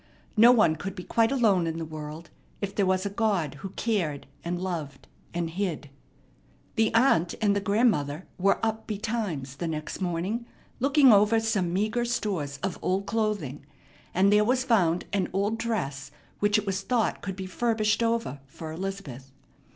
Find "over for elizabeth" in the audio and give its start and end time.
18.01-19.31